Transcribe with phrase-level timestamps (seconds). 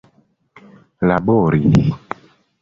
[1.07, 1.61] labori